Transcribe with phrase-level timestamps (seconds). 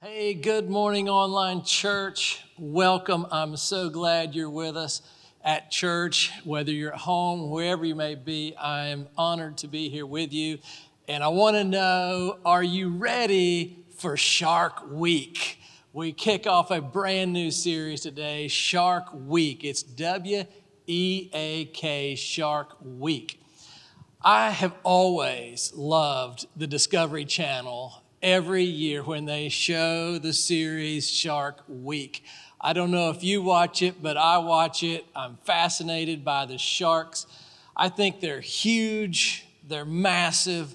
[0.00, 2.44] Hey, good morning, online church.
[2.56, 3.26] Welcome.
[3.32, 5.02] I'm so glad you're with us
[5.42, 8.54] at church, whether you're at home, wherever you may be.
[8.54, 10.60] I am honored to be here with you.
[11.08, 15.60] And I want to know are you ready for Shark Week?
[15.92, 19.64] We kick off a brand new series today, Shark Week.
[19.64, 20.44] It's W
[20.86, 23.42] E A K, Shark Week.
[24.22, 31.62] I have always loved the Discovery Channel every year when they show the series Shark
[31.68, 32.24] Week.
[32.60, 35.06] I don't know if you watch it, but I watch it.
[35.14, 37.26] I'm fascinated by the sharks.
[37.76, 40.74] I think they're huge, they're massive,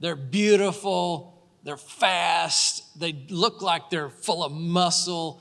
[0.00, 5.40] they're beautiful, they're fast, they look like they're full of muscle.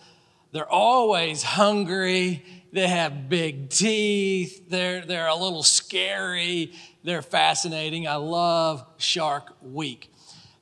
[0.51, 2.43] They're always hungry.
[2.73, 4.69] They have big teeth.
[4.69, 6.73] They're, they're a little scary.
[7.03, 8.07] They're fascinating.
[8.07, 10.10] I love Shark Week.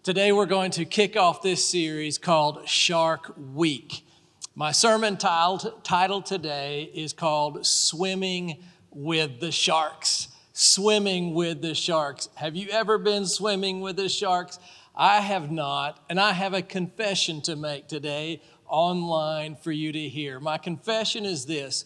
[0.09, 4.04] Today, we're going to kick off this series called Shark Week.
[4.55, 10.30] My sermon title today is called Swimming with the Sharks.
[10.52, 12.27] Swimming with the Sharks.
[12.34, 14.57] Have you ever been swimming with the sharks?
[14.96, 20.10] I have not, and I have a confession to make today online for you to
[20.10, 20.40] hear.
[20.40, 21.85] My confession is this,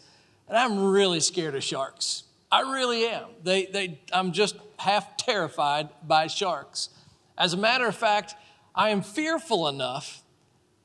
[0.49, 2.23] I'm really scared of sharks.
[2.49, 3.31] I really am.
[3.43, 6.87] They, they, I'm just half terrified by sharks.
[7.37, 8.35] As a matter of fact,
[8.75, 10.23] I am fearful enough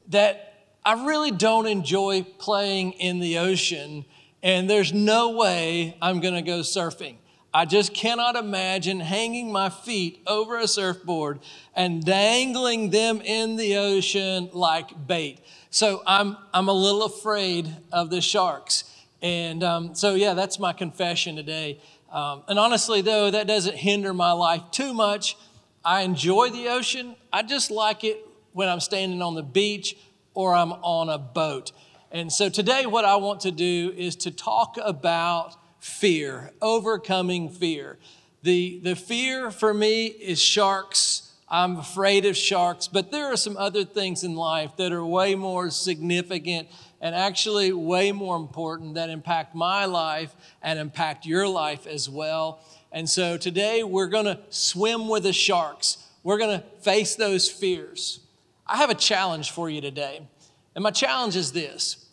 [0.08, 4.04] that I really don't enjoy playing in the ocean,
[4.42, 7.16] and there's no way I'm gonna go surfing.
[7.52, 11.40] I just cannot imagine hanging my feet over a surfboard
[11.74, 15.40] and dangling them in the ocean like bait.
[15.70, 18.84] So I'm, I'm a little afraid of the sharks.
[19.22, 21.80] And um, so, yeah, that's my confession today.
[22.12, 25.36] Um, and honestly, though, that doesn't hinder my life too much
[25.88, 27.16] I enjoy the ocean.
[27.32, 28.22] I just like it
[28.52, 29.96] when I'm standing on the beach
[30.34, 31.72] or I'm on a boat.
[32.12, 37.96] And so today, what I want to do is to talk about fear, overcoming fear.
[38.42, 41.32] The, the fear for me is sharks.
[41.48, 45.36] I'm afraid of sharks, but there are some other things in life that are way
[45.36, 46.68] more significant
[47.00, 52.60] and actually way more important that impact my life and impact your life as well.
[52.90, 55.98] And so today we're going to swim with the sharks.
[56.22, 58.20] We're going to face those fears.
[58.66, 60.26] I have a challenge for you today.
[60.74, 62.06] And my challenge is this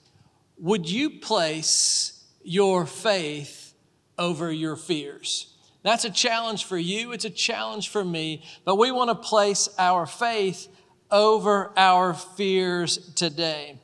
[0.58, 3.74] Would you place your faith
[4.18, 5.54] over your fears?
[5.84, 9.70] That's a challenge for you, it's a challenge for me, but we want to place
[9.78, 10.68] our faith
[11.12, 13.78] over our fears today.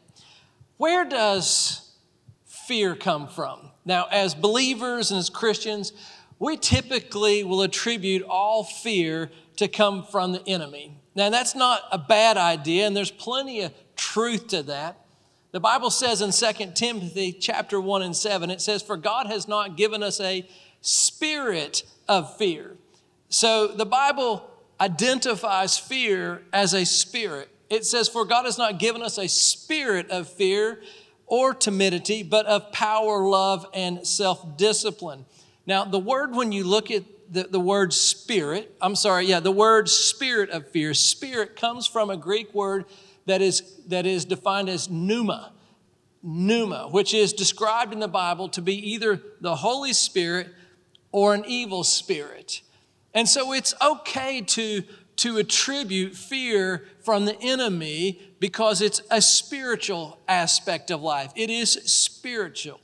[0.78, 1.91] Where does
[2.46, 3.69] fear come from?
[3.85, 5.94] Now, as believers and as Christians,
[6.41, 10.97] we typically will attribute all fear to come from the enemy.
[11.13, 15.06] Now, that's not a bad idea, and there's plenty of truth to that.
[15.52, 19.47] The Bible says in 2 Timothy chapter 1 and 7, it says, For God has
[19.47, 20.50] not given us a
[20.81, 22.75] spirit of fear.
[23.29, 27.50] So the Bible identifies fear as a spirit.
[27.69, 30.81] It says, For God has not given us a spirit of fear
[31.28, 35.25] or timidity, but of power, love, and self discipline.
[35.66, 39.51] Now, the word, when you look at the, the word spirit, I'm sorry, yeah, the
[39.51, 42.85] word spirit of fear, spirit comes from a Greek word
[43.25, 45.53] that is, that is defined as pneuma,
[46.23, 50.49] pneuma, which is described in the Bible to be either the Holy Spirit
[51.11, 52.61] or an evil spirit.
[53.13, 54.83] And so it's okay to,
[55.17, 61.31] to attribute fear from the enemy because it's a spiritual aspect of life.
[61.35, 62.79] It is spiritual.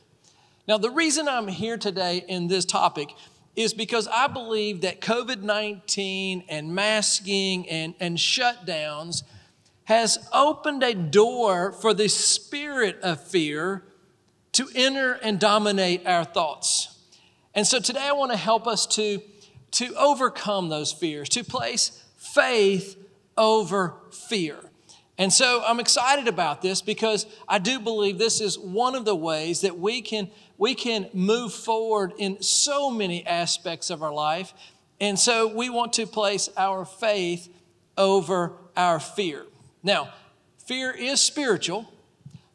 [0.67, 3.15] Now, the reason I'm here today in this topic
[3.55, 9.23] is because I believe that COVID 19 and masking and, and shutdowns
[9.85, 13.83] has opened a door for the spirit of fear
[14.51, 16.97] to enter and dominate our thoughts.
[17.55, 19.21] And so today I want to help us to,
[19.71, 22.97] to overcome those fears, to place faith
[23.37, 24.59] over fear.
[25.17, 29.15] And so I'm excited about this because I do believe this is one of the
[29.15, 34.53] ways that we can we can move forward in so many aspects of our life.
[34.99, 37.49] And so we want to place our faith
[37.97, 39.45] over our fear.
[39.83, 40.13] Now,
[40.65, 41.91] fear is spiritual,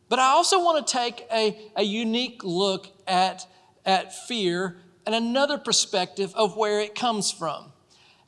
[0.09, 3.47] but I also want to take a, a unique look at,
[3.87, 4.77] at fear
[5.07, 7.72] and another perspective of where it comes from.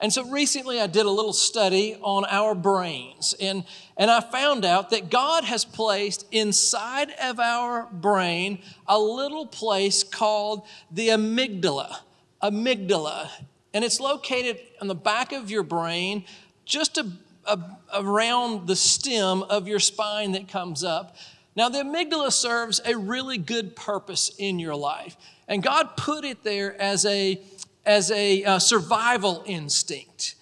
[0.04, 3.64] And so recently I did a little study on our brains, and,
[3.96, 10.02] and I found out that God has placed inside of our brain a little place
[10.02, 12.00] called the amygdala.
[12.42, 13.30] Amygdala.
[13.72, 16.26] And it's located on the back of your brain,
[16.66, 17.10] just a,
[17.46, 17.58] a,
[17.94, 21.16] around the stem of your spine that comes up.
[21.56, 25.16] Now, the amygdala serves a really good purpose in your life,
[25.48, 27.40] and God put it there as a,
[27.86, 30.34] as a uh, survival instinct.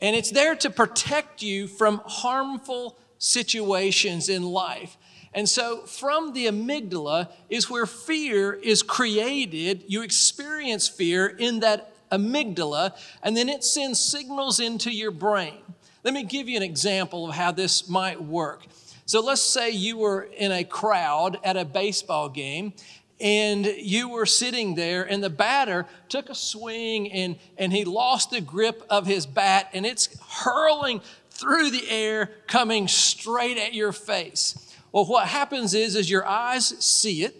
[0.00, 4.96] And it's there to protect you from harmful situations in life.
[5.32, 9.84] And so, from the amygdala is where fear is created.
[9.86, 15.58] You experience fear in that amygdala, and then it sends signals into your brain.
[16.02, 18.66] Let me give you an example of how this might work.
[19.06, 22.72] So, let's say you were in a crowd at a baseball game,
[23.20, 28.30] and you were sitting there, and the batter took a swing and, and he lost
[28.30, 31.00] the grip of his bat, and it's hurling
[31.30, 34.74] through the air, coming straight at your face.
[34.92, 37.34] Well, what happens is, is your eyes see it,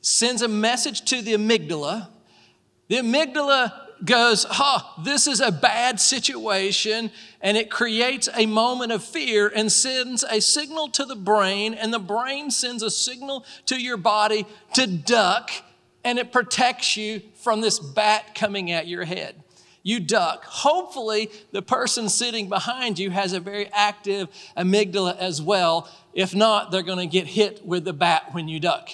[0.00, 2.08] sends a message to the amygdala.
[2.88, 7.10] The amygdala goes, huh, this is a bad situation,
[7.40, 11.92] and it creates a moment of fear and sends a signal to the brain, and
[11.92, 15.50] the brain sends a signal to your body to duck,
[16.04, 19.44] and it protects you from this bat coming at your head
[19.84, 20.44] you duck.
[20.46, 25.88] Hopefully, the person sitting behind you has a very active amygdala as well.
[26.14, 28.88] If not, they're going to get hit with the bat when you duck.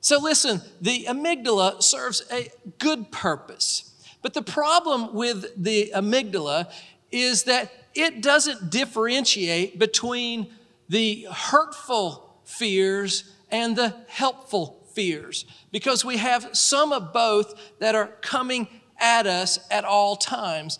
[0.00, 3.89] So, listen, the amygdala serves a good purpose.
[4.22, 6.70] But the problem with the amygdala
[7.10, 10.52] is that it doesn't differentiate between
[10.88, 18.08] the hurtful fears and the helpful fears because we have some of both that are
[18.20, 18.68] coming
[18.98, 20.78] at us at all times.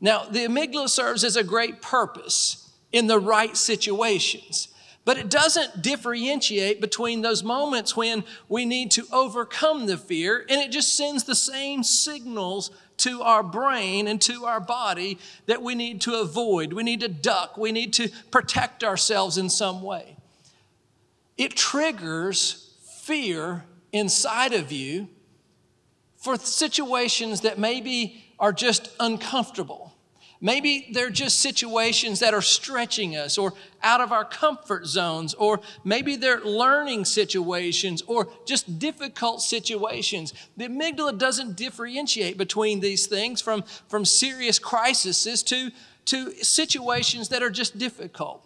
[0.00, 4.68] Now, the amygdala serves as a great purpose in the right situations,
[5.04, 10.60] but it doesn't differentiate between those moments when we need to overcome the fear, and
[10.60, 15.74] it just sends the same signals to our brain and to our body that we
[15.74, 16.72] need to avoid.
[16.72, 17.56] We need to duck.
[17.56, 20.16] We need to protect ourselves in some way.
[21.36, 22.70] It triggers
[23.00, 25.08] fear inside of you
[26.16, 29.91] for situations that maybe are just uncomfortable.
[30.44, 35.60] Maybe they're just situations that are stretching us or out of our comfort zones, or
[35.84, 40.34] maybe they're learning situations or just difficult situations.
[40.56, 45.70] The amygdala doesn't differentiate between these things from, from serious crises to,
[46.06, 48.44] to situations that are just difficult.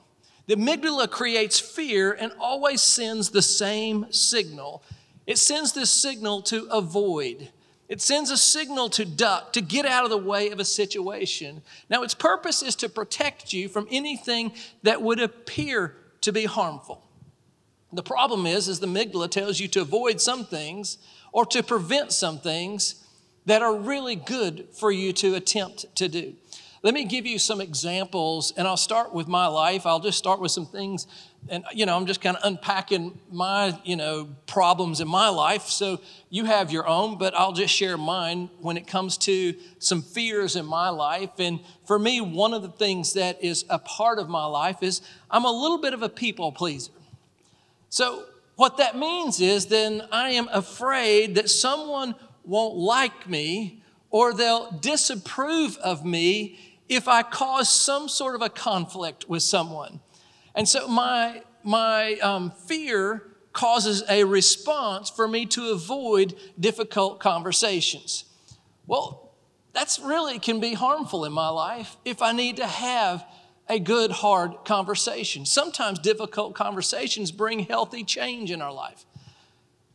[0.48, 4.82] The amygdala creates fear and always sends the same signal.
[5.26, 7.52] It sends this signal to avoid.
[7.88, 11.62] It sends a signal to duck, to get out of the way of a situation.
[11.88, 14.52] Now, its purpose is to protect you from anything
[14.82, 17.02] that would appear to be harmful.
[17.92, 20.98] The problem is, is the amygdala tells you to avoid some things
[21.32, 23.06] or to prevent some things
[23.46, 26.34] that are really good for you to attempt to do.
[26.82, 29.86] Let me give you some examples, and I'll start with my life.
[29.86, 31.06] I'll just start with some things
[31.48, 35.62] and you know i'm just kind of unpacking my you know problems in my life.
[35.62, 36.00] So
[36.30, 40.56] you have your own but i'll just share mine when it comes to some fears
[40.56, 41.38] in my life.
[41.38, 45.02] And for me one of the things that is a part of my life is
[45.30, 46.92] i'm a little bit of a people pleaser.
[47.88, 48.24] So
[48.56, 52.14] what that means is then i am afraid that someone
[52.44, 56.58] won't like me or they'll disapprove of me
[56.88, 60.00] if i cause some sort of a conflict with someone
[60.56, 63.22] and so my, my um, fear
[63.52, 68.24] causes a response for me to avoid difficult conversations.
[68.86, 69.32] Well,
[69.72, 73.24] that's really can be harmful in my life if I need to have
[73.68, 75.44] a good, hard conversation.
[75.44, 79.04] Sometimes difficult conversations bring healthy change in our life.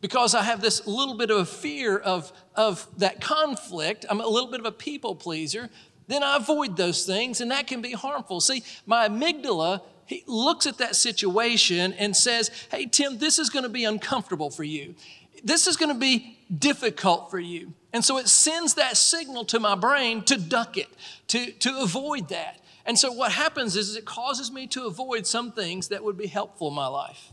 [0.02, 4.28] Because I have this little bit of a fear of, of that conflict, I'm a
[4.28, 5.70] little bit of a people pleaser,
[6.08, 8.42] then I avoid those things, and that can be harmful.
[8.42, 13.64] See, my amygdala he looks at that situation and says, Hey, Tim, this is going
[13.64, 14.94] to be uncomfortable for you.
[15.42, 17.74] This is going to be difficult for you.
[17.94, 20.90] And so it sends that signal to my brain to duck it,
[21.28, 22.60] to, to avoid that.
[22.86, 26.28] And so what happens is it causes me to avoid some things that would be
[26.28, 27.32] helpful in my life.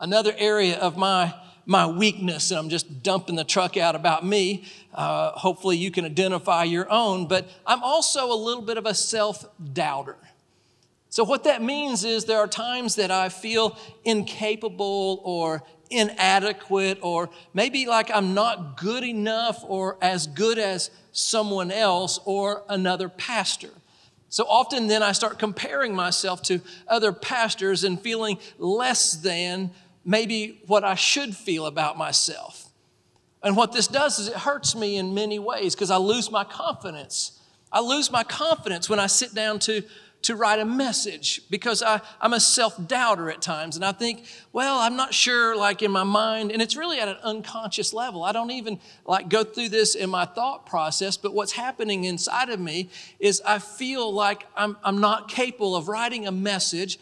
[0.00, 1.32] Another area of my
[1.66, 4.64] my weakness, and I'm just dumping the truck out about me.
[4.92, 8.92] Uh, hopefully, you can identify your own, but I'm also a little bit of a
[8.92, 10.18] self doubter.
[11.14, 17.30] So, what that means is there are times that I feel incapable or inadequate, or
[17.52, 23.68] maybe like I'm not good enough or as good as someone else or another pastor.
[24.28, 29.70] So often then I start comparing myself to other pastors and feeling less than
[30.04, 32.70] maybe what I should feel about myself.
[33.40, 36.42] And what this does is it hurts me in many ways because I lose my
[36.42, 37.38] confidence.
[37.70, 39.84] I lose my confidence when I sit down to
[40.24, 43.76] to write a message because I, I'm a self doubter at times.
[43.76, 47.08] And I think, well, I'm not sure, like in my mind, and it's really at
[47.08, 48.24] an unconscious level.
[48.24, 52.48] I don't even like go through this in my thought process, but what's happening inside
[52.48, 52.88] of me
[53.20, 56.98] is I feel like I'm, I'm not capable of writing a message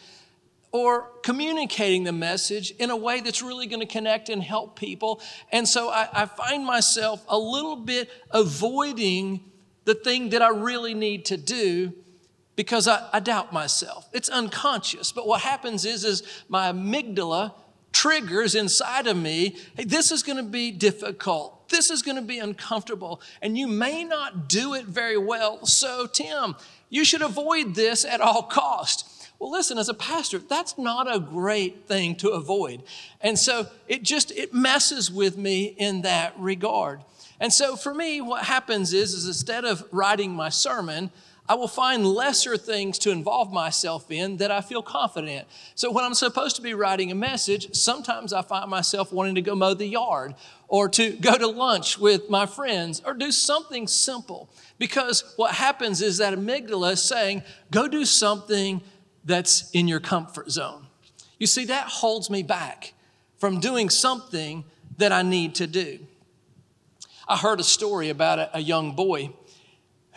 [0.73, 5.21] or communicating the message in a way that's really going to connect and help people.
[5.51, 9.51] And so I, I, find myself a little bit avoiding
[9.85, 11.93] the thing that I really need to do
[12.55, 14.07] because I, I doubt myself.
[14.13, 15.11] It's unconscious.
[15.11, 17.53] But what happens is, is my amygdala
[17.91, 21.69] triggers inside of me hey, this is going to be difficult.
[21.69, 23.21] This is going to be uncomfortable.
[23.41, 25.65] And you may not do it very well.
[25.65, 26.55] So, Tim,
[26.89, 29.09] you should avoid this at all cost.
[29.39, 32.83] Well, listen, as a pastor, that's not a great thing to avoid.
[33.19, 37.01] And so it just it messes with me in that regard.
[37.39, 41.11] And so for me, what happens is, is instead of writing my sermon,
[41.47, 45.45] I will find lesser things to involve myself in that I feel confident.
[45.75, 49.41] So when I'm supposed to be writing a message, sometimes I find myself wanting to
[49.41, 50.35] go mow the yard
[50.69, 54.49] or to go to lunch with my friends or do something simple.
[54.79, 58.81] Because what happens is that amygdala is saying, go do something
[59.25, 60.87] that's in your comfort zone.
[61.39, 62.93] You see, that holds me back
[63.37, 64.63] from doing something
[64.97, 65.99] that I need to do.
[67.27, 69.31] I heard a story about a, a young boy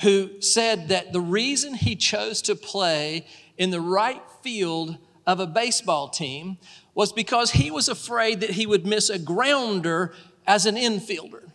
[0.03, 3.27] who said that the reason he chose to play
[3.57, 6.59] in the right field of a baseball team
[6.95, 10.15] was because he was afraid that he would miss a grounder
[10.47, 11.51] as an infielder.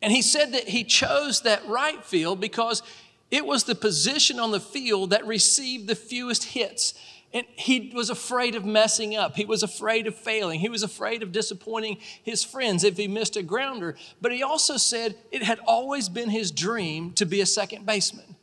[0.00, 2.82] And he said that he chose that right field because
[3.30, 6.94] it was the position on the field that received the fewest hits.
[7.32, 9.36] And he was afraid of messing up.
[9.36, 10.60] He was afraid of failing.
[10.60, 13.96] He was afraid of disappointing his friends if he missed a grounder.
[14.20, 18.36] But he also said it had always been his dream to be a second baseman.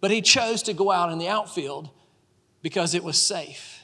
[0.00, 1.88] But he chose to go out in the outfield
[2.60, 3.82] because it was safe.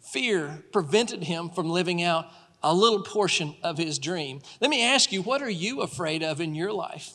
[0.00, 2.26] Fear prevented him from living out
[2.62, 4.40] a little portion of his dream.
[4.60, 7.12] Let me ask you, what are you afraid of in your life?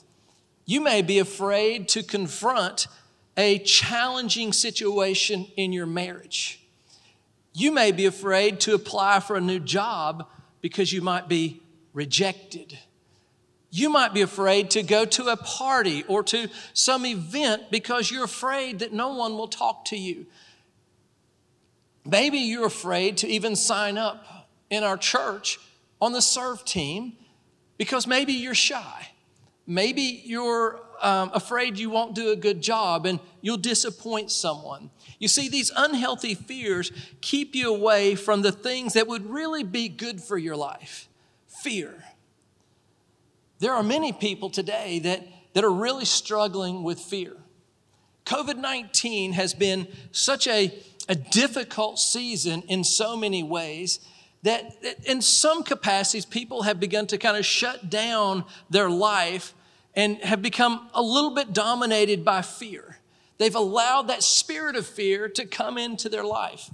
[0.66, 2.86] You may be afraid to confront
[3.36, 6.59] a challenging situation in your marriage.
[7.54, 10.28] You may be afraid to apply for a new job
[10.62, 11.62] because you might be
[11.94, 12.78] rejected.
[13.72, 18.24] You might be afraid to go to a party or to some event because you're
[18.24, 20.26] afraid that no one will talk to you.
[22.06, 25.60] Maybe you're afraid to even sign up in our church
[26.02, 27.14] on the serve team
[27.78, 29.10] because maybe you're shy.
[29.68, 34.90] Maybe you're um, afraid you won't do a good job and you'll disappoint someone.
[35.20, 36.92] You see, these unhealthy fears
[37.22, 41.10] keep you away from the things that would really be good for your life.
[41.48, 42.04] Fear.
[43.60, 47.36] There are many people today that, that are really struggling with fear.
[48.26, 50.74] COVID 19 has been such a,
[51.10, 54.00] a difficult season in so many ways
[54.44, 59.54] that, that in some capacities, people have begun to kind of shut down their life
[60.00, 63.00] and have become a little bit dominated by fear.
[63.38, 66.70] They've allowed that spirit of fear to come into their life.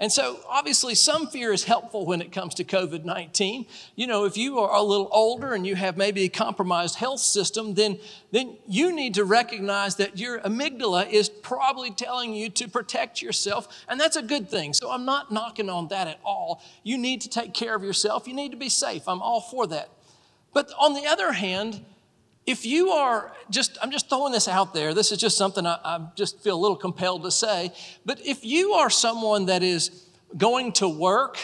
[0.00, 3.64] And so, obviously, some fear is helpful when it comes to COVID 19.
[3.94, 7.20] You know, if you are a little older and you have maybe a compromised health
[7.20, 8.00] system, then,
[8.32, 13.68] then you need to recognize that your amygdala is probably telling you to protect yourself,
[13.88, 14.72] and that's a good thing.
[14.72, 16.60] So, I'm not knocking on that at all.
[16.82, 19.06] You need to take care of yourself, you need to be safe.
[19.06, 19.90] I'm all for that.
[20.52, 21.84] But on the other hand,
[22.48, 25.78] if you are just, I'm just throwing this out there, this is just something I,
[25.84, 27.74] I, just feel a little compelled to say,
[28.06, 31.36] but if you are someone that is going to work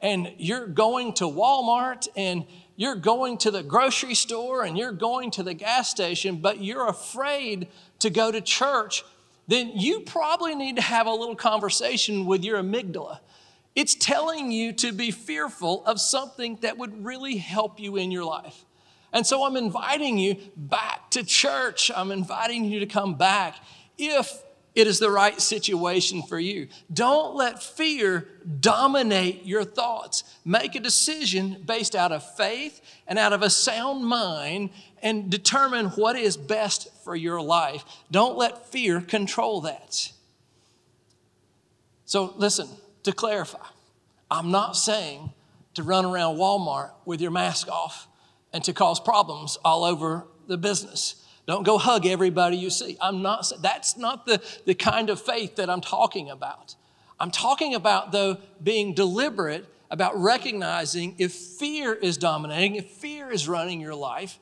[0.00, 5.30] and you're going to Walmart and you're going to the grocery store and you're going
[5.32, 7.68] to the gas station, but you're afraid
[8.00, 9.04] to go to church,
[9.46, 13.20] then you probably need to have a little conversation with your amygdala.
[13.76, 18.24] It's telling you to be fearful of something that would really help you in your
[18.24, 18.64] life.
[19.12, 21.90] And so I'm inviting you back to church.
[21.94, 23.56] I'm inviting you to come back
[23.98, 24.42] if
[24.74, 26.68] it is the right situation for you.
[26.92, 28.28] Don't let fear
[28.60, 30.22] dominate your thoughts.
[30.44, 34.70] Make a decision based out of faith and out of a sound mind
[35.02, 37.84] and determine what is best for your life.
[38.10, 40.12] Don't let fear control that.
[42.04, 42.68] So, listen,
[43.02, 43.66] to clarify,
[44.30, 45.32] I'm not saying
[45.74, 48.06] to run around Walmart with your mask off
[48.52, 51.24] and to cause problems all over the business.
[51.46, 52.96] Don't go hug everybody you see.
[53.00, 56.74] I'm not, that's not the, the kind of faith that I'm talking about.
[57.18, 63.48] I'm talking about, though, being deliberate about recognizing if fear is dominating, if fear is
[63.48, 64.38] running your life,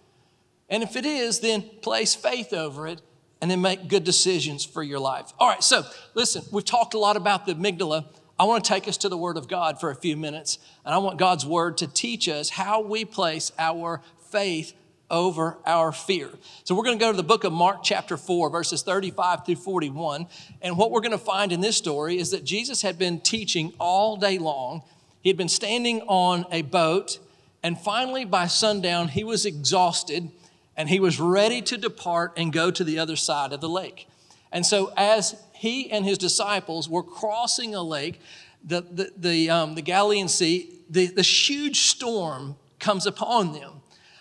[0.69, 3.01] and if it is, then place faith over it
[3.41, 5.33] and then make good decisions for your life.
[5.39, 5.85] All right, so
[6.15, 8.05] listen, we've talked a lot about the amygdala.
[8.39, 10.95] I want to take us to the Word of God for a few minutes, and
[10.95, 14.75] I want God's Word to teach us how we place our faith
[15.11, 16.31] over our fear.
[16.63, 19.57] So we're going to go to the book of Mark, chapter 4, verses 35 through
[19.57, 20.29] 41.
[20.63, 23.73] And what we're going to find in this story is that Jesus had been teaching
[23.81, 24.83] all day long.
[25.21, 27.19] He had been standing on a boat,
[27.65, 30.31] and finally, by sundown, he was exhausted
[30.77, 34.07] and he was ready to depart and go to the other side of the lake.
[34.53, 38.21] And so, as he and his disciples were crossing a lake,
[38.65, 43.73] the, the, the, um, the Galilean Sea, the, the huge storm comes upon them.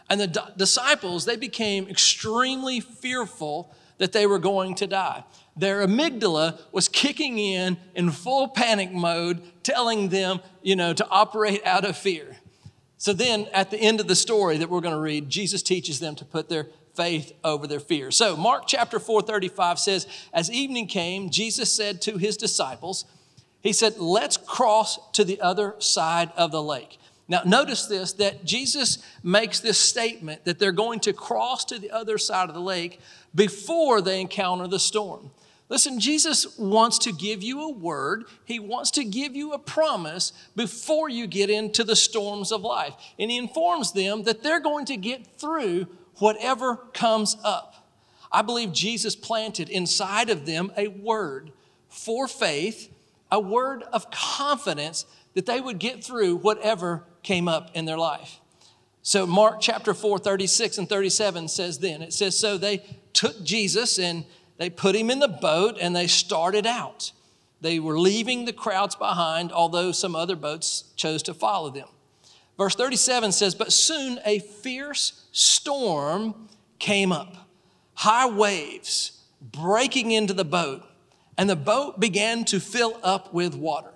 [0.10, 5.24] And the d- disciples, they became extremely fearful that they were going to die.
[5.56, 11.66] Their amygdala was kicking in in full panic mode, telling them, you know, to operate
[11.66, 12.38] out of fear.
[12.98, 16.00] So then at the end of the story that we're going to read, Jesus teaches
[16.00, 16.68] them to put their
[16.98, 18.12] faith over their fear.
[18.12, 23.06] So Mark chapter 4 35 says, As evening came, Jesus said to his disciples,
[23.62, 26.98] He said, Let's cross to the other side of the lake.
[27.30, 31.92] Now, notice this that Jesus makes this statement that they're going to cross to the
[31.92, 33.00] other side of the lake
[33.36, 35.32] before they encounter the storm.
[35.70, 38.24] Listen, Jesus wants to give you a word.
[38.46, 42.94] He wants to give you a promise before you get into the storms of life.
[43.20, 45.88] And He informs them that they're going to get through
[46.20, 47.88] whatever comes up.
[48.32, 51.52] I believe Jesus planted inside of them a word
[51.90, 52.94] for faith,
[53.32, 58.40] a word of confidence that they would get through whatever came up in their life.
[59.02, 62.84] So, Mark chapter 4, 36 and 37 says, then, it says, So they
[63.14, 64.26] took Jesus and
[64.58, 67.14] they put him in the boat and they started out.
[67.62, 71.88] They were leaving the crowds behind, although some other boats chose to follow them.
[72.58, 77.48] Verse 37 says, But soon a fierce storm came up,
[77.94, 80.84] high waves breaking into the boat,
[81.38, 83.92] and the boat began to fill up with water.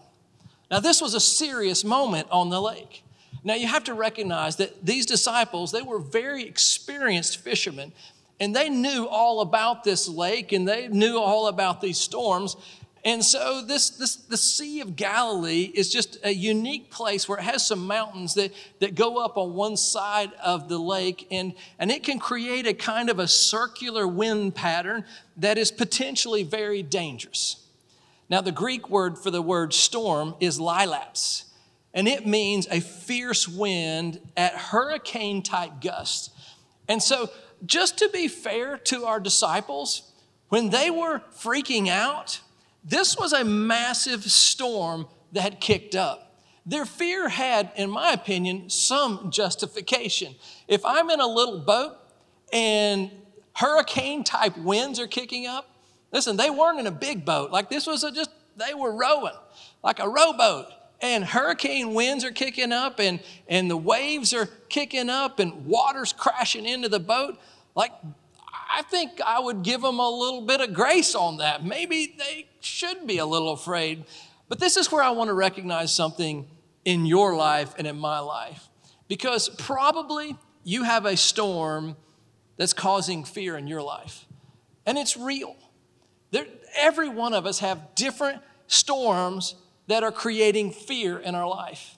[0.70, 3.04] Now, this was a serious moment on the lake.
[3.44, 7.92] Now, you have to recognize that these disciples, they were very experienced fishermen,
[8.40, 12.56] and they knew all about this lake and they knew all about these storms.
[13.04, 17.44] And so this, this the Sea of Galilee is just a unique place where it
[17.44, 21.90] has some mountains that, that go up on one side of the lake and, and
[21.90, 25.04] it can create a kind of a circular wind pattern
[25.38, 27.58] that is potentially very dangerous.
[28.30, 31.46] Now, the Greek word for the word storm is lailaps,
[31.94, 36.30] and it means a fierce wind at hurricane type gusts.
[36.88, 37.30] And so,
[37.66, 40.14] just to be fair to our disciples,
[40.48, 42.40] when they were freaking out,
[42.84, 46.40] this was a massive storm that had kicked up.
[46.66, 50.36] Their fear had, in my opinion, some justification.
[50.68, 51.98] If I'm in a little boat
[52.54, 53.10] and
[53.56, 55.72] hurricane type winds are kicking up,
[56.12, 57.52] Listen, they weren't in a big boat.
[57.52, 59.34] Like this was a just, they were rowing
[59.84, 60.68] like a rowboat.
[61.02, 66.14] And hurricane winds are kicking up and, and the waves are kicking up and water's
[66.14, 67.40] crashing into the boat.
[67.74, 67.92] Like,
[68.74, 71.66] I think I would give them a little bit of grace on that.
[71.66, 74.06] Maybe they should be a little afraid.
[74.48, 76.48] But this is where I want to recognize something
[76.86, 78.70] in your life and in my life.
[79.08, 81.96] Because probably you have a storm
[82.58, 84.26] that's causing fear in your life,
[84.86, 85.56] and it's real.
[86.32, 86.46] There,
[86.78, 89.56] every one of us have different storms
[89.88, 91.98] that are creating fear in our life.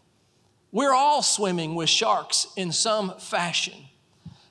[0.71, 3.75] We're all swimming with sharks in some fashion.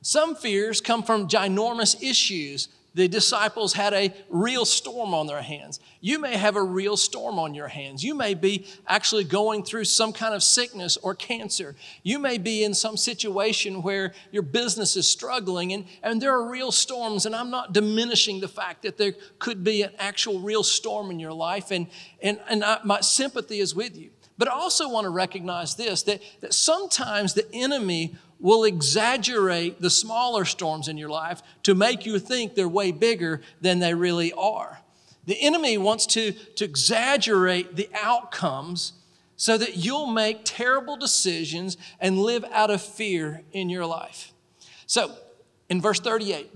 [0.02, 5.80] Some fears come from ginormous issues the disciples had a real storm on their hands.
[6.00, 8.04] You may have a real storm on your hands.
[8.04, 11.74] You may be actually going through some kind of sickness or cancer.
[12.02, 16.50] You may be in some situation where your business is struggling, and, and there are
[16.50, 17.24] real storms.
[17.24, 21.18] And I'm not diminishing the fact that there could be an actual real storm in
[21.18, 21.86] your life, and,
[22.20, 24.10] and, and I, my sympathy is with you.
[24.36, 29.88] But I also want to recognize this that, that sometimes the enemy will exaggerate the
[29.88, 34.32] smaller storms in your life to make you think they're way bigger than they really
[34.32, 34.80] are.
[35.26, 38.94] The enemy wants to, to exaggerate the outcomes
[39.36, 44.32] so that you'll make terrible decisions and live out of fear in your life.
[44.86, 45.16] So,
[45.68, 46.50] in verse 38,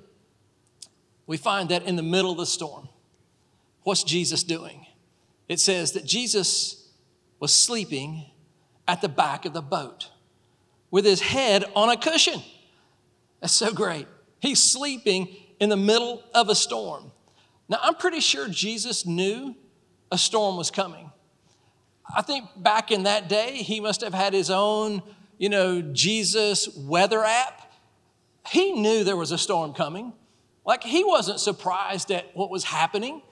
[1.29, 2.89] we find that in the middle of the storm,
[3.85, 4.87] what's Jesus doing?
[5.49, 6.89] It says that Jesus
[7.39, 8.27] was sleeping
[8.89, 10.11] at the back of the boat
[10.91, 12.43] with his head on a cushion.
[13.41, 14.07] That's so great.
[14.41, 17.13] He's sleeping in the middle of a storm.
[17.69, 19.55] Now, I'm pretty sure Jesus knew
[20.13, 21.11] a storm was coming.
[22.15, 25.03] I think back in that day, he must have had his own,
[25.39, 27.73] you know, Jesus weather app.
[28.49, 30.13] He knew there was a storm coming.
[30.65, 33.23] Like he wasn't surprised at what was happening.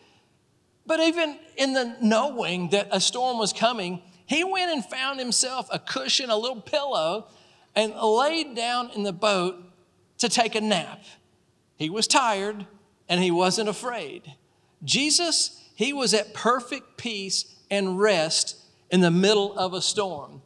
[0.86, 5.68] But even in the knowing that a storm was coming, he went and found himself
[5.72, 7.28] a cushion, a little pillow,
[7.76, 9.56] and laid down in the boat
[10.18, 11.04] to take a nap.
[11.76, 12.66] He was tired
[13.08, 14.34] and he wasn't afraid.
[14.84, 18.56] Jesus, he was at perfect peace and rest
[18.90, 20.42] in the middle of a storm.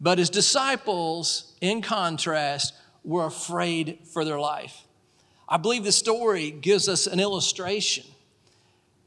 [0.00, 4.84] But his disciples, in contrast, were afraid for their life.
[5.48, 8.04] I believe the story gives us an illustration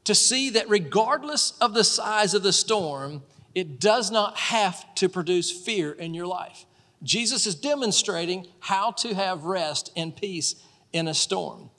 [0.04, 3.22] to see that regardless of the size of the storm,
[3.54, 6.64] it does not have to produce fear in your life.
[7.06, 10.56] Jesus is demonstrating how to have rest and peace
[10.92, 11.70] in a storm.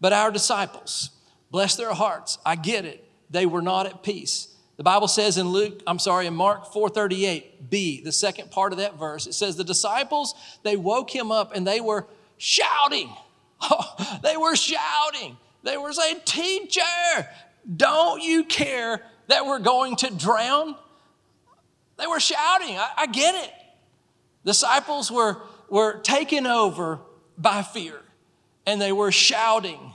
[0.00, 1.10] But our disciples,
[1.50, 4.54] bless their hearts, I get it, they were not at peace.
[4.76, 8.98] The Bible says in Luke, I'm sorry, in Mark 4:38b, the second part of that
[8.98, 12.06] verse, it says the disciples, they woke him up and they were
[12.38, 13.10] shouting.
[13.60, 15.36] Oh, they were shouting.
[15.64, 16.82] They were saying, "Teacher,
[17.74, 20.76] don't you care that we're going to drown?"
[21.96, 22.76] They were shouting.
[22.76, 23.52] I, I get it.
[24.46, 27.00] Disciples were, were taken over
[27.36, 28.00] by fear
[28.64, 29.92] and they were shouting.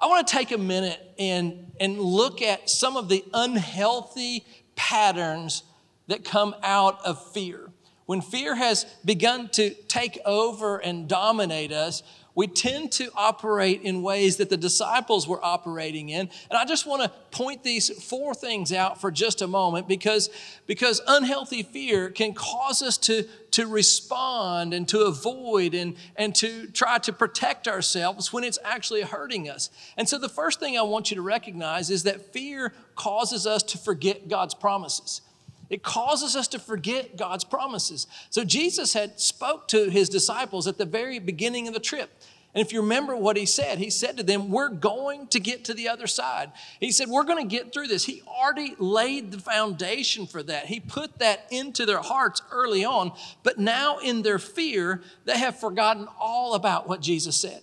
[0.00, 5.62] I want to take a minute and, and look at some of the unhealthy patterns
[6.08, 7.70] that come out of fear.
[8.06, 12.02] When fear has begun to take over and dominate us,
[12.36, 16.28] we tend to operate in ways that the disciples were operating in.
[16.50, 20.28] And I just want to point these four things out for just a moment because,
[20.66, 26.66] because unhealthy fear can cause us to, to respond and to avoid and, and to
[26.68, 29.70] try to protect ourselves when it's actually hurting us.
[29.96, 33.62] And so the first thing I want you to recognize is that fear causes us
[33.62, 35.22] to forget God's promises.
[35.68, 38.06] It causes us to forget God's promises.
[38.30, 42.10] So Jesus had spoke to his disciples at the very beginning of the trip.
[42.56, 45.66] And if you remember what he said, he said to them, We're going to get
[45.66, 46.52] to the other side.
[46.80, 48.06] He said, We're going to get through this.
[48.06, 50.64] He already laid the foundation for that.
[50.64, 53.12] He put that into their hearts early on.
[53.42, 57.60] But now, in their fear, they have forgotten all about what Jesus said.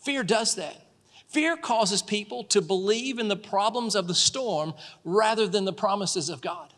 [0.00, 0.76] Fear does that.
[1.28, 4.74] Fear causes people to believe in the problems of the storm
[5.04, 6.74] rather than the promises of God.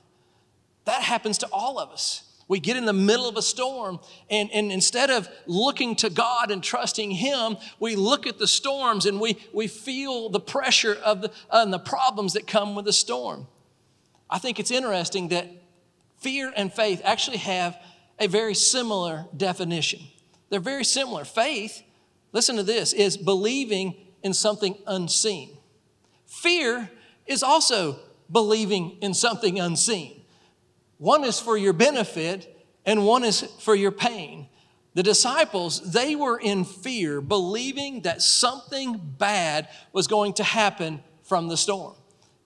[0.85, 2.25] That happens to all of us.
[2.49, 6.51] We get in the middle of a storm, and, and instead of looking to God
[6.51, 11.23] and trusting Him, we look at the storms and we, we feel the pressure of
[11.23, 13.47] the, uh, and the problems that come with the storm.
[14.29, 15.49] I think it's interesting that
[16.19, 17.81] fear and faith actually have
[18.19, 20.01] a very similar definition.
[20.49, 21.25] They're very similar.
[21.25, 21.85] Faith,
[22.33, 25.57] listen to this, is believing in something unseen.
[26.27, 26.91] Fear
[27.27, 30.20] is also believing in something unseen.
[31.01, 34.49] One is for your benefit, and one is for your pain.
[34.93, 41.49] The disciples, they were in fear, believing that something bad was going to happen from
[41.49, 41.95] the storm.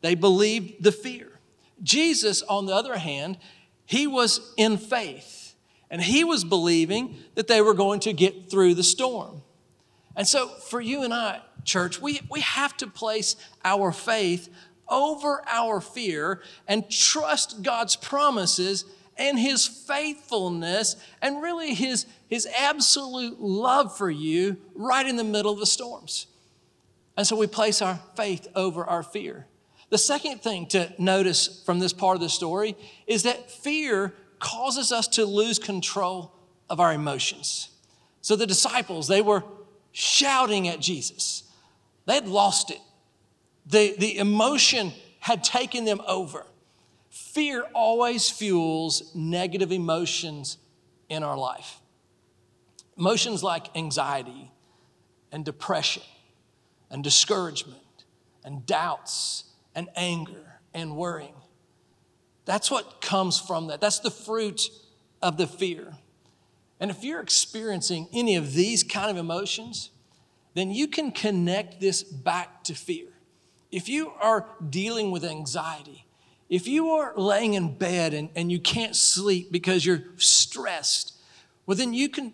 [0.03, 1.40] They believed the fear.
[1.83, 3.38] Jesus, on the other hand,
[3.87, 5.57] he was in faith,
[5.90, 9.43] and he was believing that they were going to get through the storm.
[10.14, 14.49] And so, for you and I, church, we, we have to place our faith
[14.88, 18.85] over our fear and trust God's promises
[19.16, 25.53] and his faithfulness and really his, his absolute love for you right in the middle
[25.53, 26.27] of the storms.
[27.16, 29.47] And so we place our faith over our fear.
[29.90, 34.90] The second thing to notice from this part of the story is that fear causes
[34.90, 36.33] us to lose control
[36.68, 37.70] of our emotions.
[38.20, 39.44] So the disciples, they were
[39.92, 41.44] shouting at Jesus.
[42.07, 42.81] They'd lost it.
[43.66, 46.46] The, the emotion had taken them over.
[47.09, 50.59] Fear always fuels negative emotions
[51.09, 51.81] in our life.
[52.98, 54.50] Emotions like anxiety
[55.33, 56.03] and depression
[56.90, 57.79] and discouragement
[58.44, 61.35] and doubts and anger and worrying.
[62.44, 63.81] That's what comes from that.
[63.81, 64.68] That's the fruit
[65.22, 65.94] of the fear.
[66.79, 69.90] And if you're experiencing any of these kind of emotions,
[70.53, 73.13] then you can connect this back to fear
[73.70, 76.07] if you are dealing with anxiety,
[76.48, 81.14] if you are laying in bed and, and you can't sleep because you're stressed,
[81.66, 82.33] well, then you can,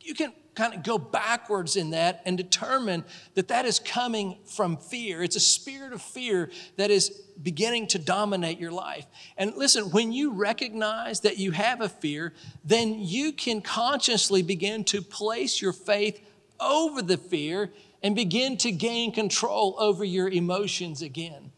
[0.00, 4.76] you can kind of go backwards in that and determine that that is coming from
[4.76, 5.22] fear.
[5.22, 9.06] It's a spirit of fear that is beginning to dominate your life.
[9.36, 12.32] And listen, when you recognize that you have a fear,
[12.64, 16.20] then you can consciously begin to place your faith
[16.58, 17.70] over the fear
[18.02, 21.52] and begin to gain control over your emotions again.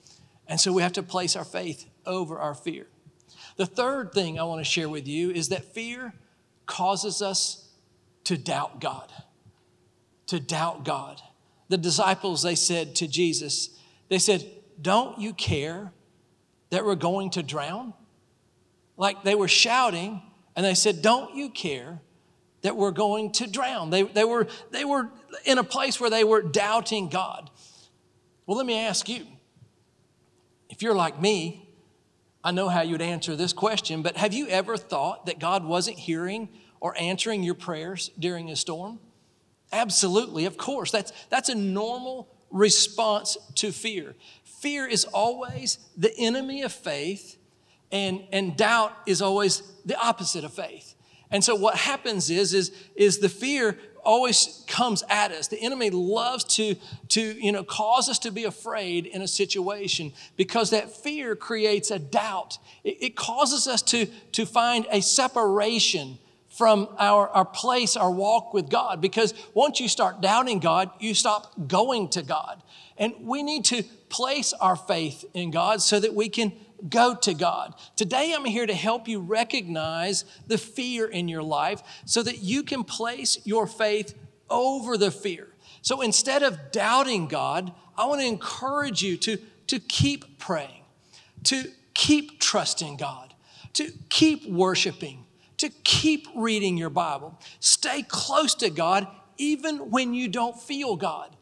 [0.47, 2.87] And so we have to place our faith over our fear.
[3.57, 6.15] The third thing I want to share with you is that fear
[6.67, 7.69] causes us
[8.25, 9.13] to doubt God.
[10.29, 11.21] To doubt God.
[11.69, 13.71] the disciples, they said to Jesus,
[14.09, 14.47] they said,
[14.81, 15.93] Don't you care
[16.71, 17.93] that we're going to drown?
[18.97, 20.23] Like they were shouting,
[20.57, 22.01] and they said, Don't you care
[22.63, 23.91] that we're going to drown?
[23.91, 25.11] They, they, were, they were
[25.45, 27.51] in a place where they were doubting God.
[28.47, 29.27] Well, let me ask you
[30.71, 31.69] if you're like me,
[32.45, 35.99] I know how you'd answer this question, but have you ever thought that God wasn't
[35.99, 36.49] hearing
[36.81, 39.01] or answering your prayers during a storm?
[39.73, 40.91] Absolutely, of course.
[40.91, 44.15] That's, that's a normal response to fear.
[44.45, 47.37] Fear is always the enemy of faith,
[47.93, 50.95] and, and doubt is always the opposite of faith.
[51.31, 55.49] And so what happens is, is, is the fear always comes at us.
[55.49, 56.77] The enemy loves to,
[57.09, 61.91] to you know, cause us to be afraid in a situation because that fear creates
[61.91, 62.59] a doubt.
[62.85, 68.53] It, it causes us to, to find a separation from our, our place, our walk
[68.53, 69.01] with God.
[69.01, 72.63] Because once you start doubting God, you stop going to God.
[72.97, 76.53] And we need to place our faith in God so that we can
[76.89, 77.75] go to God.
[77.97, 82.63] Today, I'm here to help you recognize the fear in your life so that you
[82.63, 84.15] can place your faith
[84.51, 85.49] over the fear.
[85.83, 89.39] So instead of doubting God, I want to encourage you to,
[89.69, 90.85] to keep praying,
[91.45, 93.35] to keep trusting God,
[93.75, 95.25] to keep worshiping,
[95.59, 97.39] to keep reading your Bible.
[97.61, 101.35] Stay close to God even when you don't feel God.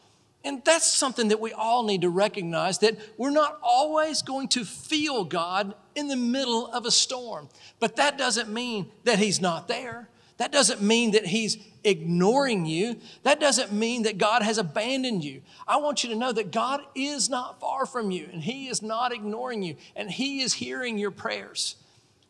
[0.46, 4.64] And that's something that we all need to recognize that we're not always going to
[4.64, 7.48] feel God in the middle of a storm.
[7.80, 10.08] But that doesn't mean that He's not there.
[10.36, 13.00] That doesn't mean that He's ignoring you.
[13.24, 15.42] That doesn't mean that God has abandoned you.
[15.66, 18.82] I want you to know that God is not far from you and He is
[18.82, 21.74] not ignoring you and He is hearing your prayers.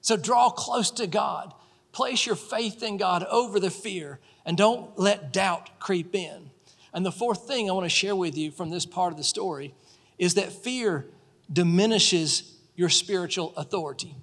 [0.00, 1.52] So draw close to God.
[1.92, 6.50] Place your faith in God over the fear and don't let doubt creep in.
[6.92, 9.25] And the fourth thing I want to share with you from this part of the
[9.25, 9.75] story
[10.18, 11.07] is that fear
[11.53, 14.14] diminishes your spiritual authority.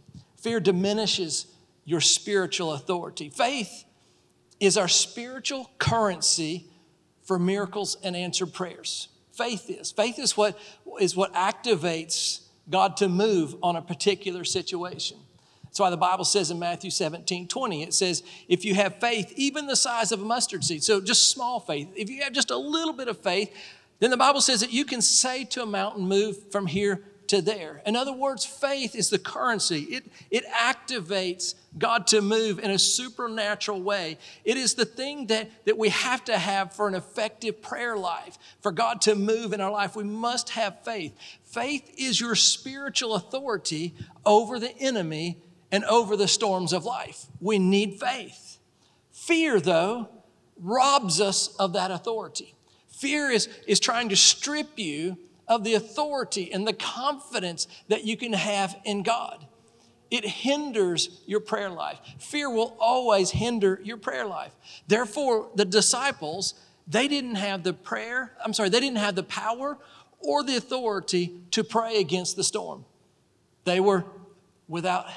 [0.41, 1.47] Fear diminishes
[1.85, 3.29] your spiritual authority.
[3.29, 3.85] Faith
[4.59, 6.67] is our spiritual currency
[7.23, 9.09] for miracles and answered prayers.
[9.31, 9.91] Faith is.
[9.91, 10.57] Faith is what,
[10.99, 15.17] is what activates God to move on a particular situation.
[15.73, 19.33] That's why the Bible says in Matthew 17, 20, it says, if you have faith,
[19.35, 22.51] even the size of a mustard seed, so just small faith, if you have just
[22.51, 23.51] a little bit of faith,
[23.99, 27.41] then the Bible says that you can say to a mountain, move from here to
[27.41, 27.81] there.
[27.87, 29.79] In other words, faith is the currency.
[29.79, 34.19] It, it activates God to move in a supernatural way.
[34.45, 38.37] It is the thing that, that we have to have for an effective prayer life.
[38.61, 41.17] For God to move in our life, we must have faith.
[41.45, 45.39] Faith is your spiritual authority over the enemy
[45.73, 47.25] and over the storms of life.
[47.41, 48.59] We need faith.
[49.11, 50.07] Fear, though,
[50.59, 52.53] robs us of that authority.
[52.89, 58.15] Fear is, is trying to strip you of the authority and the confidence that you
[58.15, 59.47] can have in God.
[60.11, 61.97] It hinders your prayer life.
[62.19, 64.51] Fear will always hinder your prayer life.
[64.87, 66.53] Therefore, the disciples,
[66.87, 69.79] they didn't have the prayer, I'm sorry, they didn't have the power
[70.19, 72.85] or the authority to pray against the storm.
[73.65, 74.05] They were
[74.67, 75.07] without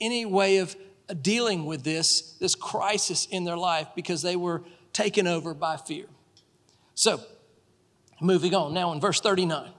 [0.00, 0.76] any way of
[1.22, 6.06] dealing with this, this crisis in their life because they were taken over by fear.
[6.94, 7.20] So,
[8.20, 8.74] moving on.
[8.74, 9.70] Now, in verse 39,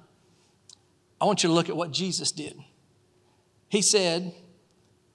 [1.22, 2.58] I want you to look at what Jesus did.
[3.68, 4.34] He said,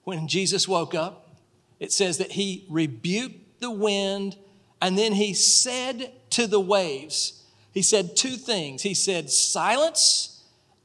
[0.03, 1.35] when Jesus woke up,
[1.79, 4.37] it says that he rebuked the wind
[4.81, 8.83] and then he said to the waves, he said two things.
[8.83, 10.43] He said, Silence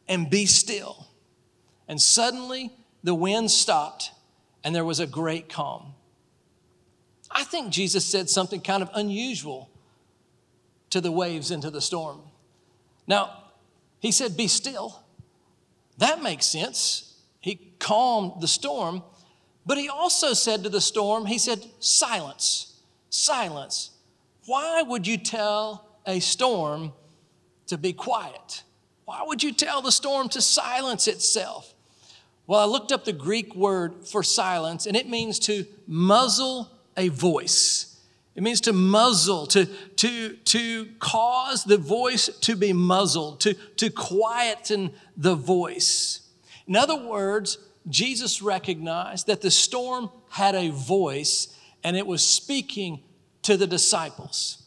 [0.08, 1.08] and be still.
[1.86, 4.12] And suddenly the wind stopped
[4.62, 5.94] and there was a great calm.
[7.30, 9.70] I think Jesus said something kind of unusual
[10.90, 12.20] to the waves and to the storm.
[13.06, 13.44] Now,
[14.00, 15.00] he said, Be still.
[15.98, 17.14] That makes sense.
[17.40, 19.02] He calmed the storm,
[19.64, 23.90] but he also said to the storm, He said, Silence, silence.
[24.46, 26.92] Why would you tell a storm
[27.68, 28.64] to be quiet?
[29.04, 31.74] Why would you tell the storm to silence itself?
[32.50, 37.06] Well, I looked up the Greek word for silence, and it means to muzzle a
[37.06, 37.96] voice.
[38.34, 43.88] It means to muzzle, to, to, to cause the voice to be muzzled, to, to
[43.88, 46.22] quieten the voice.
[46.66, 47.56] In other words,
[47.88, 53.04] Jesus recognized that the storm had a voice and it was speaking
[53.42, 54.60] to the disciples.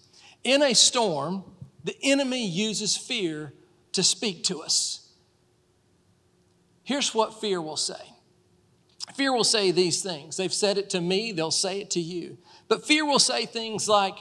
[0.45, 1.43] In a storm,
[1.83, 3.51] the enemy uses fear
[3.91, 5.02] to speak to us.
[6.83, 8.13] Here's what fear will say
[9.15, 10.37] fear will say these things.
[10.37, 12.37] They've said it to me, they'll say it to you.
[12.67, 14.17] But fear will say things like,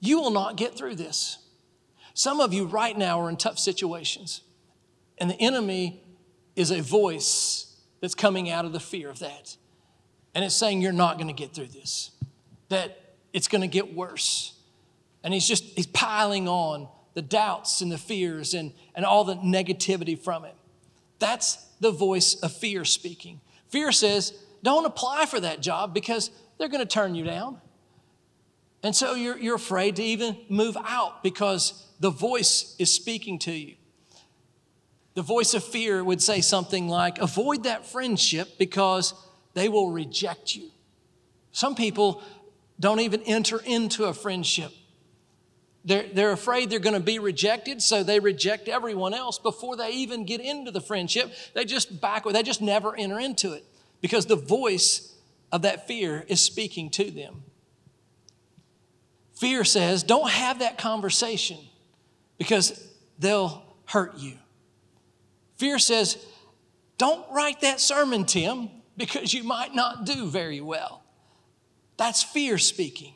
[0.00, 1.38] You will not get through this.
[2.14, 4.42] Some of you right now are in tough situations,
[5.18, 6.02] and the enemy
[6.56, 9.56] is a voice that's coming out of the fear of that.
[10.34, 12.10] And it's saying you're not going to get through this,
[12.68, 14.54] that it's going to get worse.
[15.22, 19.36] And he's just, he's piling on the doubts and the fears and, and all the
[19.36, 20.54] negativity from it.
[21.18, 23.40] That's the voice of fear speaking.
[23.68, 27.60] Fear says, don't apply for that job because they're going to turn you down.
[28.82, 33.52] And so you're, you're afraid to even move out because the voice is speaking to
[33.52, 33.74] you.
[35.14, 39.14] The voice of fear would say something like, avoid that friendship because
[39.54, 40.70] they will reject you.
[41.50, 42.22] Some people
[42.78, 44.70] don't even enter into a friendship.
[45.84, 49.90] They're, they're afraid they're going to be rejected, so they reject everyone else before they
[49.90, 51.32] even get into the friendship.
[51.54, 53.64] They just back, they just never enter into it
[54.00, 55.14] because the voice
[55.50, 57.42] of that fear is speaking to them.
[59.36, 61.58] Fear says, don't have that conversation
[62.38, 62.86] because
[63.18, 64.34] they'll hurt you.
[65.56, 66.24] Fear says,
[66.98, 71.02] don't write that sermon, Tim, because you might not do very well.
[71.96, 73.14] That's fear speaking.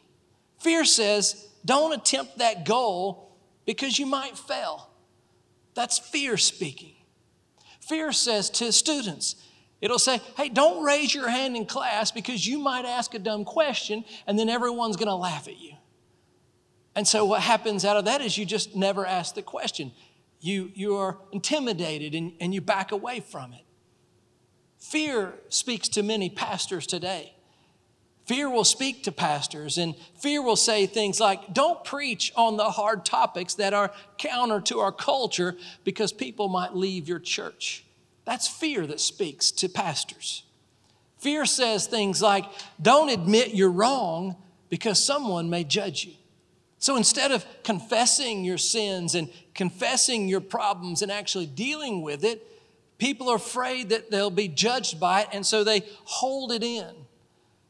[0.61, 4.91] Fear says, don't attempt that goal because you might fail.
[5.75, 6.95] That's fear speaking.
[7.81, 9.37] Fear says to students,
[9.83, 13.45] It'll say, hey, don't raise your hand in class because you might ask a dumb
[13.45, 15.73] question and then everyone's going to laugh at you.
[16.95, 19.91] And so what happens out of that is you just never ask the question.
[20.41, 23.65] You, you are intimidated and, and you back away from it.
[24.79, 27.35] Fear speaks to many pastors today.
[28.27, 32.71] Fear will speak to pastors, and fear will say things like, Don't preach on the
[32.71, 37.85] hard topics that are counter to our culture because people might leave your church.
[38.25, 40.45] That's fear that speaks to pastors.
[41.19, 42.47] Fear says things like,
[42.81, 44.37] don't admit you're wrong
[44.71, 46.15] because someone may judge you.
[46.79, 52.45] So instead of confessing your sins and confessing your problems and actually dealing with it,
[52.99, 56.93] people are afraid that they'll be judged by it, and so they hold it in.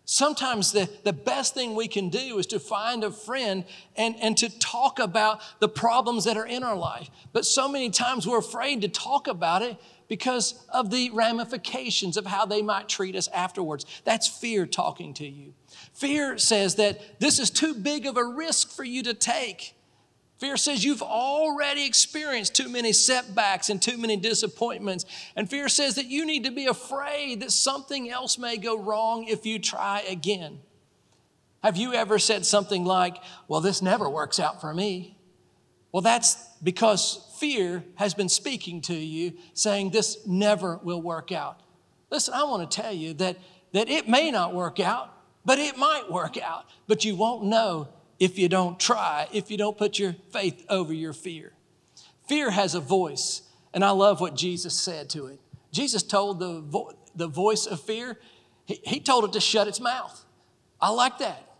[0.04, 3.64] Sometimes the, the best thing we can do is to find a friend
[3.96, 7.08] and, and to talk about the problems that are in our life.
[7.32, 9.76] But so many times we're afraid to talk about it
[10.08, 13.86] because of the ramifications of how they might treat us afterwards.
[14.04, 15.54] That's fear talking to you.
[15.94, 19.74] Fear says that this is too big of a risk for you to take.
[20.42, 25.04] Fear says you've already experienced too many setbacks and too many disappointments.
[25.36, 29.28] And fear says that you need to be afraid that something else may go wrong
[29.28, 30.58] if you try again.
[31.62, 35.16] Have you ever said something like, Well, this never works out for me?
[35.92, 41.60] Well, that's because fear has been speaking to you, saying this never will work out.
[42.10, 43.38] Listen, I want to tell you that,
[43.74, 46.64] that it may not work out, but it might work out.
[46.88, 47.86] But you won't know
[48.22, 51.52] if you don't try, if you don't put your faith over your fear.
[52.28, 53.42] Fear has a voice,
[53.74, 55.40] and I love what Jesus said to it.
[55.72, 58.16] Jesus told the, vo- the voice of fear,
[58.64, 60.24] he, he told it to shut its mouth.
[60.80, 61.50] I like that.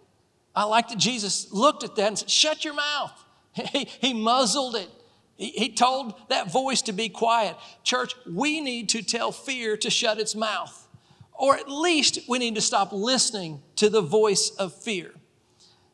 [0.55, 3.13] I like that Jesus looked at that and said, Shut your mouth.
[3.73, 4.89] He, he muzzled it.
[5.37, 7.57] He, he told that voice to be quiet.
[7.83, 10.87] Church, we need to tell fear to shut its mouth.
[11.33, 15.13] Or at least we need to stop listening to the voice of fear.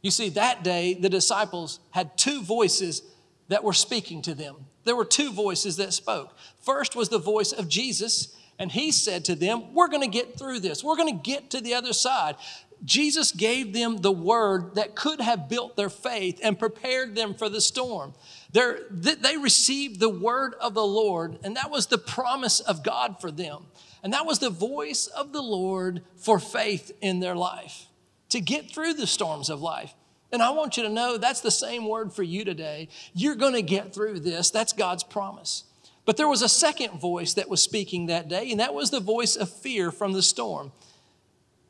[0.03, 3.03] You see, that day, the disciples had two voices
[3.49, 4.57] that were speaking to them.
[4.85, 6.37] There were two voices that spoke.
[6.63, 10.61] First was the voice of Jesus, and he said to them, We're gonna get through
[10.61, 10.85] this.
[10.85, 12.37] We're gonna get to the other side.
[12.85, 17.49] Jesus gave them the word that could have built their faith and prepared them for
[17.49, 18.15] the storm.
[18.53, 23.21] They're, they received the word of the Lord, and that was the promise of God
[23.21, 23.67] for them.
[24.05, 27.88] And that was the voice of the Lord for faith in their life
[28.31, 29.95] to get through the storms of life.
[30.31, 32.89] And I want you to know that's the same word for you today.
[33.15, 34.51] You're going to get through this.
[34.51, 35.65] That's God's promise.
[36.05, 39.01] But there was a second voice that was speaking that day, and that was the
[39.01, 40.73] voice of fear from the storm.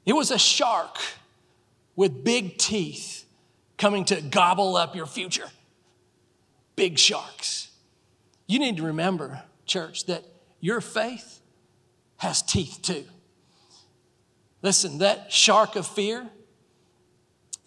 [0.06, 0.96] It was a shark
[1.96, 3.24] with big teeth
[3.76, 5.50] coming to gobble up your future
[6.78, 7.72] big sharks.
[8.46, 10.22] You need to remember, church, that
[10.60, 11.40] your faith
[12.18, 13.04] has teeth too.
[14.62, 16.28] Listen, that shark of fear,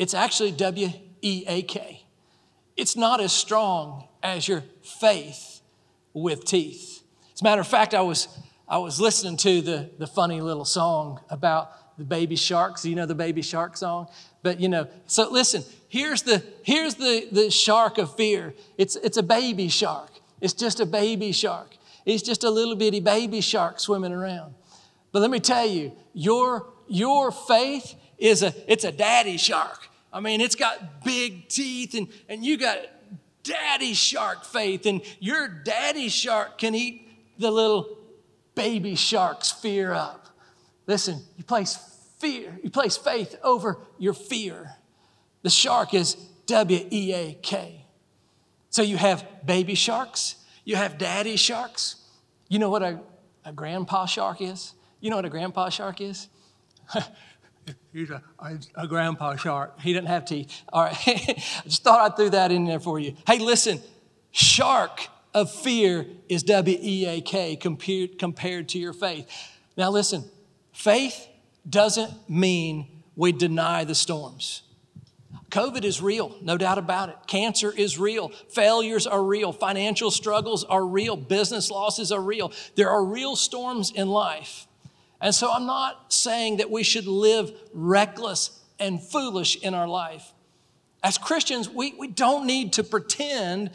[0.01, 0.89] it's actually W
[1.21, 2.03] E A K.
[2.75, 5.61] It's not as strong as your faith
[6.11, 7.03] with teeth.
[7.35, 8.27] As a matter of fact, I was,
[8.67, 12.83] I was listening to the, the funny little song about the baby sharks.
[12.83, 14.07] You know the baby shark song?
[14.41, 18.55] But you know, so listen, here's the here's the, the shark of fear.
[18.79, 20.09] It's it's a baby shark.
[20.39, 21.77] It's just a baby shark.
[22.07, 24.55] It's just a little bitty baby shark swimming around.
[25.11, 29.89] But let me tell you, your your faith is a it's a daddy shark.
[30.13, 32.77] I mean, it's got big teeth and, and you got
[33.43, 37.07] daddy shark faith, and your daddy shark can eat
[37.37, 37.97] the little
[38.55, 40.27] baby shark's fear up.
[40.87, 41.77] Listen, you place
[42.19, 44.75] fear, you place faith over your fear.
[45.41, 47.85] The shark is W E A K.
[48.69, 51.95] So you have baby sharks, you have daddy sharks.
[52.47, 52.99] You know what a,
[53.45, 54.73] a grandpa shark is?
[54.99, 56.27] You know what a grandpa shark is?
[57.93, 58.21] He's a,
[58.75, 59.79] a, grandpa shark.
[59.81, 60.61] He doesn't have teeth.
[60.71, 60.95] All right.
[61.07, 63.15] I just thought I threw that in there for you.
[63.27, 63.81] Hey, listen,
[64.31, 69.29] shark of fear is W E A K compared, compared to your faith.
[69.77, 70.23] Now, listen,
[70.71, 71.27] faith
[71.69, 74.63] doesn't mean we deny the storms.
[75.49, 77.17] COVID is real, no doubt about it.
[77.27, 78.29] Cancer is real.
[78.49, 79.51] Failures are real.
[79.51, 81.17] Financial struggles are real.
[81.17, 82.53] Business losses are real.
[82.75, 84.65] There are real storms in life.
[85.21, 90.33] And so I'm not saying that we should live reckless and foolish in our life.
[91.03, 93.71] As Christians, we, we don't need to pretend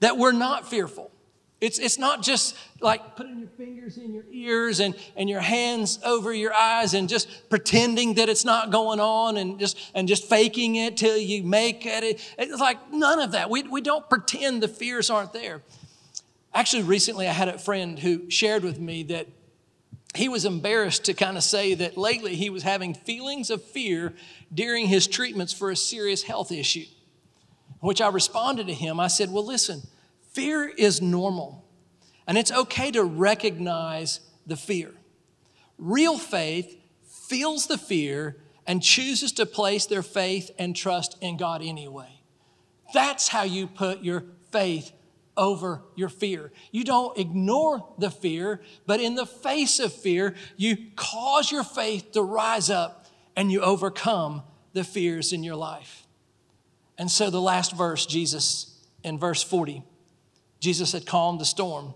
[0.00, 1.10] that we're not fearful.
[1.58, 5.98] It's, it's not just like putting your fingers in your ears and, and your hands
[6.04, 10.24] over your eyes and just pretending that it's not going on and just, and just
[10.24, 12.20] faking it till you make it.
[12.38, 13.48] It's like none of that.
[13.48, 15.62] We, we don't pretend the fears aren't there.
[16.52, 19.26] Actually, recently I had a friend who shared with me that
[20.16, 24.14] he was embarrassed to kind of say that lately he was having feelings of fear
[24.52, 26.86] during his treatments for a serious health issue.
[27.80, 28.98] Which I responded to him.
[28.98, 29.82] I said, Well, listen,
[30.36, 31.64] Fear is normal,
[32.26, 34.92] and it's okay to recognize the fear.
[35.78, 36.78] Real faith
[37.26, 38.36] feels the fear
[38.66, 42.20] and chooses to place their faith and trust in God anyway.
[42.92, 44.92] That's how you put your faith
[45.36, 46.52] over your fear.
[46.72, 52.12] You don't ignore the fear, but in the face of fear, you cause your faith
[52.12, 53.06] to rise up
[53.36, 56.06] and you overcome the fears in your life.
[56.98, 59.82] And so, the last verse, Jesus, in verse 40,
[60.60, 61.94] Jesus had calmed the storm.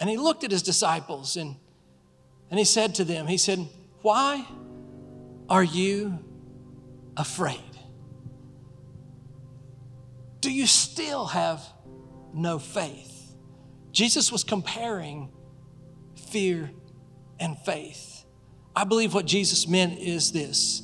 [0.00, 1.56] And he looked at his disciples and,
[2.50, 3.68] and he said to them, He said,
[4.00, 4.46] Why
[5.48, 6.18] are you
[7.16, 7.60] afraid?
[10.40, 11.62] Do you still have
[12.34, 13.34] no faith?
[13.92, 15.30] Jesus was comparing
[16.30, 16.70] fear
[17.38, 18.24] and faith.
[18.74, 20.82] I believe what Jesus meant is this.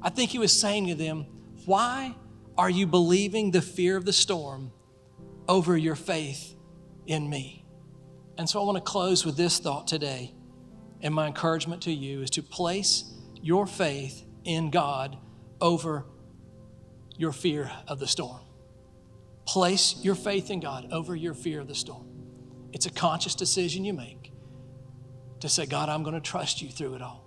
[0.00, 1.26] I think he was saying to them,
[1.66, 2.14] Why
[2.56, 4.72] are you believing the fear of the storm
[5.48, 6.54] over your faith
[7.06, 7.64] in me.
[8.36, 10.34] And so I want to close with this thought today.
[11.00, 13.04] And my encouragement to you is to place
[13.40, 15.16] your faith in God
[15.60, 16.04] over
[17.16, 18.40] your fear of the storm.
[19.48, 22.06] Place your faith in God over your fear of the storm.
[22.74, 24.30] It's a conscious decision you make
[25.40, 27.24] to say, God, I'm going to trust you through it all.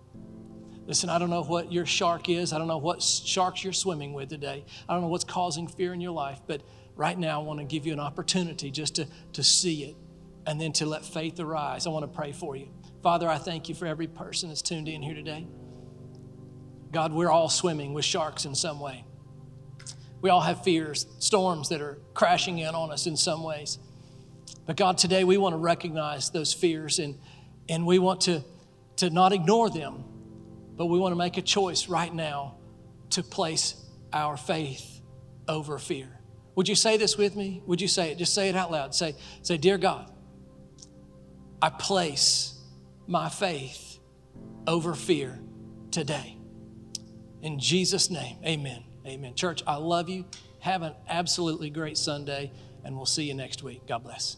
[0.86, 2.54] Listen, I don't know what your shark is.
[2.54, 4.64] I don't know what sharks you're swimming with today.
[4.88, 6.62] I don't know what's causing fear in your life, but
[6.96, 9.96] right now I want to give you an opportunity just to, to see it
[10.46, 11.88] and then to let faith arise.
[11.88, 12.70] I want to pray for you.
[13.02, 15.48] Father, I thank you for every person that's tuned in here today.
[16.92, 19.06] God, we're all swimming with sharks in some way.
[20.22, 23.80] We all have fears, storms that are crashing in on us in some ways.
[24.66, 27.18] But God, today we want to recognize those fears and,
[27.68, 28.44] and we want to,
[28.98, 30.04] to not ignore them,
[30.78, 32.56] but we want to make a choice right now
[33.12, 33.76] to place
[34.14, 35.02] our faith
[35.48, 36.08] over fear.
[36.56, 37.64] Would you say this with me?
[37.66, 38.18] Would you say it?
[38.18, 38.94] Just say it out loud.
[38.94, 40.12] Say, say, Dear God,
[41.62, 42.60] I place
[43.08, 44.00] my faith
[44.68, 45.40] over fear
[45.90, 46.38] today.
[47.42, 48.84] In Jesus' name, amen.
[49.06, 49.34] Amen.
[49.34, 50.26] Church, I love you.
[50.60, 52.52] Have an absolutely great Sunday,
[52.84, 53.88] and we'll see you next week.
[53.88, 54.38] God bless.